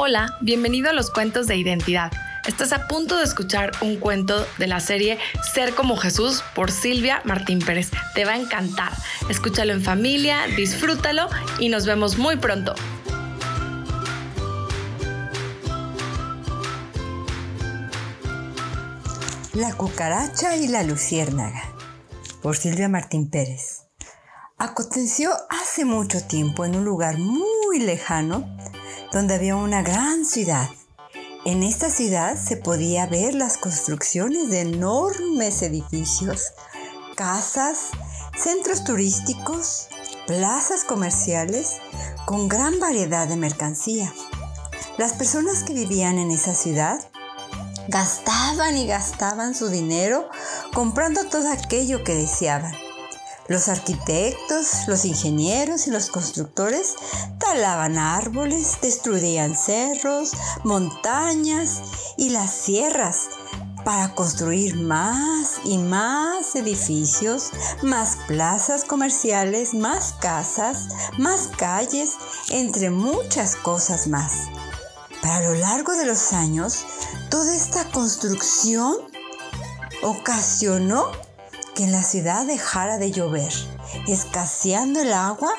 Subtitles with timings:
[0.00, 2.12] Hola, bienvenido a los cuentos de identidad.
[2.46, 5.18] Estás a punto de escuchar un cuento de la serie
[5.52, 7.90] Ser como Jesús por Silvia Martín Pérez.
[8.14, 8.92] Te va a encantar.
[9.28, 12.76] Escúchalo en familia, disfrútalo y nos vemos muy pronto.
[19.52, 21.64] La cucaracha y la luciérnaga
[22.40, 23.88] por Silvia Martín Pérez.
[24.58, 28.57] Aconteció hace mucho tiempo en un lugar muy lejano
[29.12, 30.68] donde había una gran ciudad.
[31.44, 36.52] En esta ciudad se podía ver las construcciones de enormes edificios,
[37.14, 37.90] casas,
[38.36, 39.88] centros turísticos,
[40.26, 41.76] plazas comerciales
[42.26, 44.12] con gran variedad de mercancía.
[44.98, 47.00] Las personas que vivían en esa ciudad
[47.88, 50.28] gastaban y gastaban su dinero
[50.74, 52.87] comprando todo aquello que deseaban.
[53.48, 56.96] Los arquitectos, los ingenieros y los constructores
[57.38, 60.32] talaban árboles, destruían cerros,
[60.64, 61.80] montañas
[62.18, 63.28] y las sierras
[63.86, 67.50] para construir más y más edificios,
[67.82, 72.16] más plazas comerciales, más casas, más calles,
[72.50, 74.48] entre muchas cosas más.
[75.22, 76.84] Para lo largo de los años,
[77.30, 78.94] toda esta construcción
[80.02, 81.10] ocasionó
[81.78, 83.52] que en la ciudad dejara de llover,
[84.08, 85.52] escaseando el agua,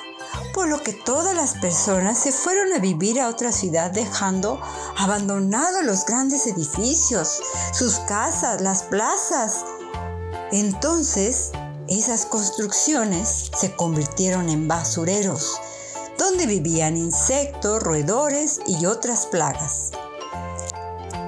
[0.54, 4.60] por lo que todas las personas se fueron a vivir a otra ciudad dejando
[4.98, 9.64] abandonados los grandes edificios, sus casas, las plazas.
[10.52, 11.52] Entonces,
[11.88, 15.62] esas construcciones se convirtieron en basureros,
[16.18, 19.92] donde vivían insectos, roedores y otras plagas.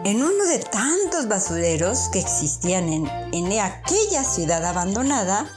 [0.03, 5.47] En uno de tantos basureros que existían en, en aquella ciudad abandonada,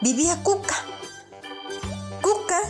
[0.00, 0.76] vivía Cuca.
[2.22, 2.60] Cuca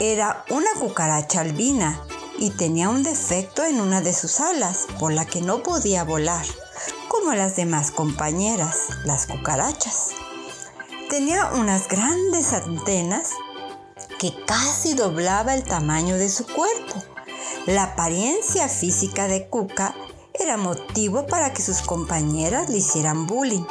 [0.00, 2.00] era una cucaracha albina
[2.38, 6.46] y tenía un defecto en una de sus alas por la que no podía volar,
[7.08, 10.12] como las demás compañeras, las cucarachas.
[11.10, 13.32] Tenía unas grandes antenas
[14.18, 17.04] que casi doblaba el tamaño de su cuerpo.
[17.66, 19.94] La apariencia física de Cuca
[20.38, 23.64] era motivo para que sus compañeras le hicieran bullying.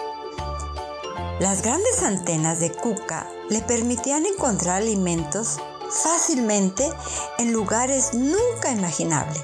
[1.39, 5.57] Las grandes antenas de Cuca le permitían encontrar alimentos
[5.89, 6.89] fácilmente
[7.37, 9.43] en lugares nunca imaginables,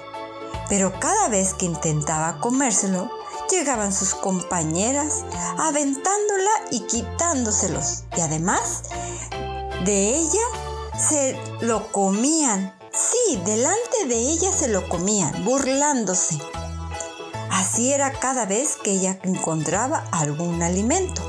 [0.69, 3.11] pero cada vez que intentaba comérselo,
[3.51, 5.25] llegaban sus compañeras
[5.57, 8.83] aventándola y quitándoselos, y además
[9.85, 12.73] de ella se lo comían.
[12.91, 16.39] Sí, delante de ella se lo comían, burlándose.
[17.51, 21.23] Así era cada vez que ella encontraba algún alimento.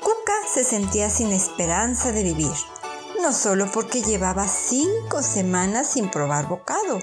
[0.00, 2.52] Cuca se sentía sin esperanza de vivir,
[3.22, 6.98] no solo porque llevaba cinco semanas sin probar bocado,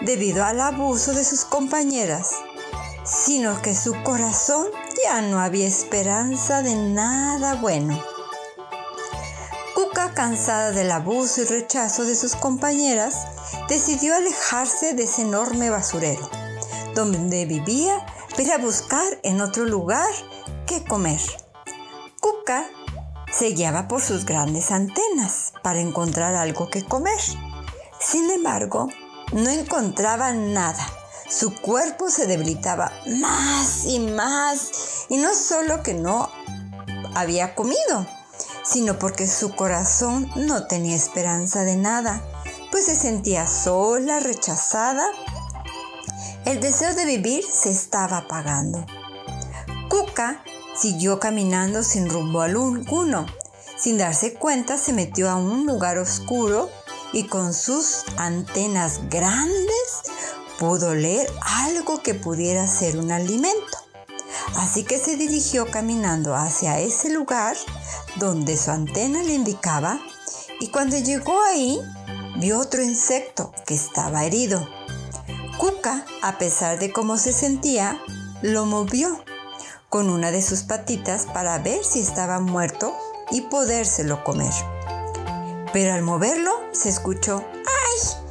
[0.00, 2.30] debido al abuso de sus compañeras,
[3.04, 4.68] sino que su corazón
[5.04, 8.02] ya no había esperanza de nada bueno.
[9.74, 13.26] Cuca, cansada del abuso y rechazo de sus compañeras,
[13.68, 16.47] decidió alejarse de ese enorme basurero
[16.98, 18.04] donde vivía
[18.36, 20.08] para buscar en otro lugar
[20.66, 21.20] que comer.
[22.20, 22.68] Cuca
[23.32, 27.20] se guiaba por sus grandes antenas para encontrar algo que comer.
[28.00, 28.88] Sin embargo,
[29.32, 30.84] no encontraba nada.
[31.28, 35.06] Su cuerpo se debilitaba más y más.
[35.08, 36.28] Y no solo que no
[37.14, 38.06] había comido,
[38.64, 42.20] sino porque su corazón no tenía esperanza de nada,
[42.72, 45.06] pues se sentía sola, rechazada
[46.44, 48.84] el deseo de vivir se estaba apagando.
[49.88, 50.42] Cuca
[50.76, 53.26] siguió caminando sin rumbo alguno.
[53.76, 56.70] Sin darse cuenta se metió a un lugar oscuro
[57.12, 60.02] y con sus antenas grandes
[60.58, 63.78] pudo leer algo que pudiera ser un alimento.
[64.56, 67.56] Así que se dirigió caminando hacia ese lugar
[68.16, 70.00] donde su antena le indicaba
[70.60, 71.80] y cuando llegó ahí
[72.38, 74.77] vio otro insecto que estaba herido.
[75.58, 78.00] Cuca, a pesar de cómo se sentía,
[78.42, 79.24] lo movió
[79.88, 82.94] con una de sus patitas para ver si estaba muerto
[83.32, 84.52] y podérselo comer.
[85.72, 88.22] Pero al moverlo se escuchó, ¡ay!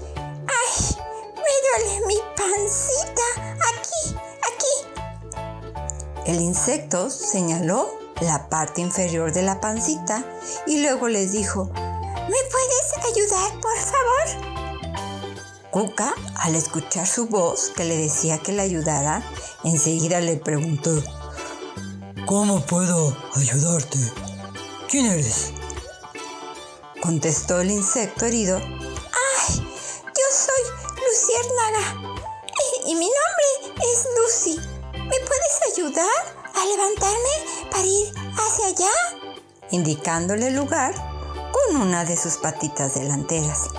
[0.47, 0.95] ¡ay!
[1.35, 3.57] ¡Me duele mi pancita!
[3.73, 4.15] ¡Aquí!
[4.53, 6.31] ¡aquí!
[6.31, 7.89] El insecto señaló
[8.21, 10.23] la parte inferior de la pancita
[10.65, 14.56] y luego les dijo, ¿me puedes ayudar, por favor?
[15.71, 19.21] Cuca, al escuchar su voz que le decía que le ayudara,
[19.63, 20.91] enseguida le preguntó,
[22.25, 23.99] ¿Cómo puedo ayudarte?
[24.89, 25.51] ¿Quién eres?
[27.01, 29.55] Contestó el insecto herido, ¡Ay!
[29.57, 30.63] Yo soy
[31.05, 32.13] Luciérnaga.
[32.85, 34.59] y mi nombre es Lucy.
[34.93, 36.09] ¿Me puedes ayudar
[36.55, 39.35] a levantarme para ir hacia allá?
[39.71, 40.93] Indicándole el lugar
[41.51, 43.69] con una de sus patitas delanteras.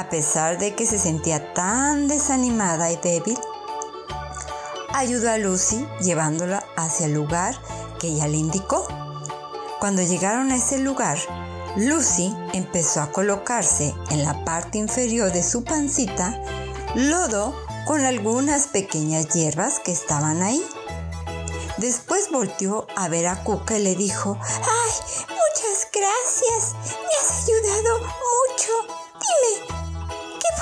[0.00, 3.38] A pesar de que se sentía tan desanimada y débil,
[4.94, 7.54] ayudó a Lucy llevándola hacia el lugar
[8.00, 8.88] que ella le indicó.
[9.78, 11.18] Cuando llegaron a ese lugar,
[11.76, 16.40] Lucy empezó a colocarse en la parte inferior de su pancita
[16.94, 17.54] lodo
[17.84, 20.64] con algunas pequeñas hierbas que estaban ahí.
[21.76, 24.92] Después volteó a ver a Cuca y le dijo, ¡Ay,
[25.28, 26.74] muchas gracias!
[26.88, 29.00] Me has ayudado mucho.
[29.20, 29.79] Dime, ¿qué puedo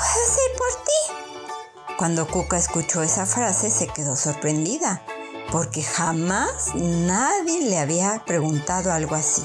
[0.09, 1.95] hacer por ti?
[1.97, 5.03] Cuando Cuca escuchó esa frase se quedó sorprendida,
[5.51, 9.43] porque jamás nadie le había preguntado algo así.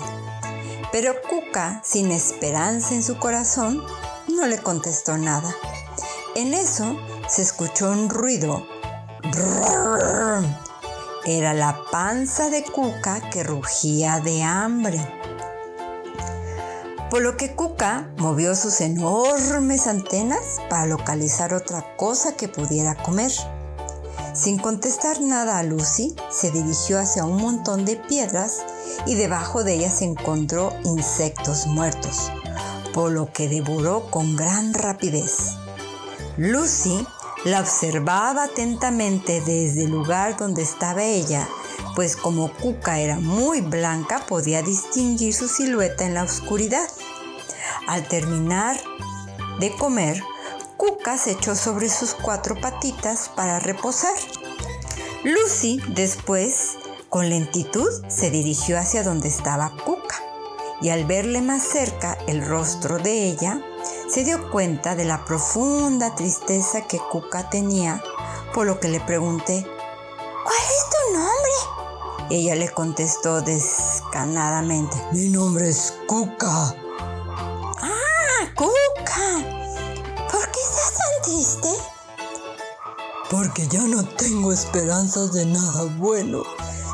[0.93, 3.85] Pero Cuca, sin esperanza en su corazón,
[4.29, 5.55] no le contestó nada.
[6.37, 8.67] En eso se escuchó un ruido.
[11.27, 15.01] Era la panza de Cuca que rugía de hambre.
[17.15, 23.31] Por lo que Cuca movió sus enormes antenas para localizar otra cosa que pudiera comer.
[24.35, 28.65] Sin contestar nada a Lucy, se dirigió hacia un montón de piedras
[29.07, 32.33] y debajo de ella se encontró insectos muertos,
[32.93, 35.53] por lo que devoró con gran rapidez.
[36.37, 37.07] Lucy
[37.45, 41.47] la observaba atentamente desde el lugar donde estaba ella,
[41.95, 46.89] pues como Cuca era muy blanca podía distinguir su silueta en la oscuridad.
[47.87, 48.81] Al terminar
[49.61, 50.23] de comer,
[50.77, 54.15] Cuca se echó sobre sus cuatro patitas para reposar.
[55.23, 56.77] Lucy después
[57.09, 60.17] con lentitud se dirigió hacia donde estaba Cuca
[60.81, 63.63] y al verle más cerca el rostro de ella,
[64.09, 68.03] se dio cuenta de la profunda tristeza que Cuca tenía,
[68.53, 69.65] por lo que le pregunté,
[72.31, 76.75] Ella le contestó descanadamente, mi nombre es Cuca.
[77.81, 79.29] Ah, Cuca.
[80.33, 81.69] ¿Por qué estás tan triste?
[83.31, 86.43] Porque ya no tengo esperanzas de nada bueno.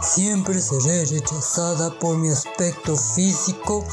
[0.02, 3.86] Siempre seré rechazada por mi aspecto físico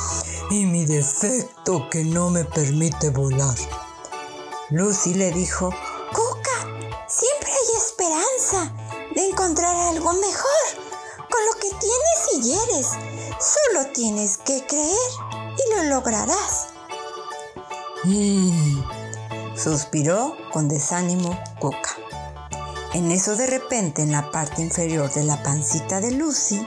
[0.50, 3.56] y mi defecto que no me permite volar.
[4.72, 5.70] Lucy le dijo,
[6.14, 8.74] Cuca, siempre hay esperanza
[9.14, 10.27] de encontrar algo mejor.
[12.40, 14.96] Solo tienes que creer
[15.58, 16.68] y lo lograrás.
[18.04, 18.84] Mm.
[19.58, 21.98] Suspiró con desánimo Cuca.
[22.94, 26.64] En eso de repente en la parte inferior de la pancita de Lucy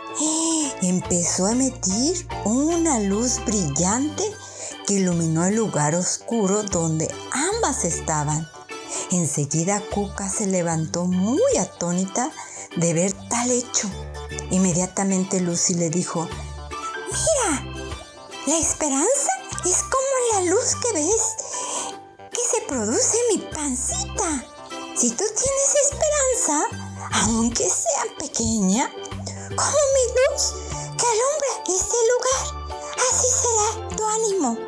[0.83, 4.25] empezó a emitir una luz brillante
[4.89, 8.45] que iluminó el lugar oscuro donde ambas estaban.
[9.13, 12.33] Enseguida Cuca se levantó muy atónita
[12.77, 13.89] de ver tal hecho.
[14.51, 16.29] Inmediatamente Lucy le dijo,
[17.07, 17.65] Mira,
[18.47, 19.31] la esperanza
[19.65, 21.37] es como la luz que ves
[22.31, 24.45] que se produce en mi pancita.
[24.97, 26.65] Si tú tienes esperanza,
[27.25, 30.55] aunque sea pequeña, como mi luz
[30.97, 32.77] que alumbra este lugar,
[33.11, 34.59] así será tu ánimo.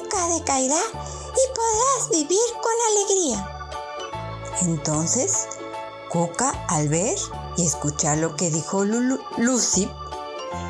[0.00, 3.52] Nunca decaerá y podrás vivir con alegría.
[4.62, 5.48] Entonces,
[6.12, 7.16] Cuca, al ver
[7.56, 9.88] y escuchar lo que dijo Lucy,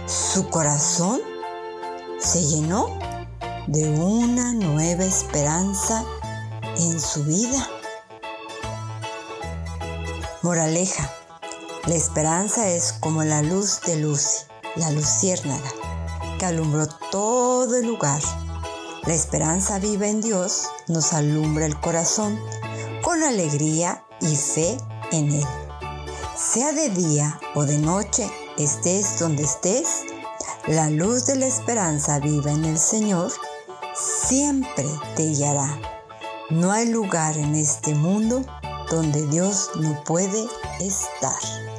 [0.07, 1.21] su corazón
[2.21, 2.97] se llenó
[3.67, 6.05] de una nueva esperanza
[6.77, 7.69] en su vida.
[10.43, 11.11] Moraleja.
[11.87, 14.45] La esperanza es como la luz de Lucy,
[14.77, 15.73] la luciérnaga,
[16.39, 18.23] que alumbró todo el lugar.
[19.07, 22.39] La esperanza viva en Dios nos alumbra el corazón
[23.03, 24.79] con alegría y fe
[25.13, 25.47] en Él.
[26.37, 28.29] Sea de día o de noche,
[28.59, 30.05] estés donde estés,
[30.67, 33.33] la luz de la esperanza viva en el Señor
[33.95, 35.79] siempre te guiará.
[36.51, 38.45] No hay lugar en este mundo
[38.91, 40.47] donde Dios no puede
[40.81, 41.72] estar.